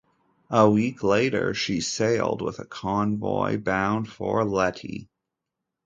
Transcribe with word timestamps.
A 0.49 0.67
week 0.67 1.03
later 1.03 1.53
she 1.53 1.79
sailed 1.79 2.41
with 2.41 2.57
a 2.57 2.65
convoy 2.65 3.59
bound 3.61 4.09
for 4.09 4.43
Leyte. 4.43 5.07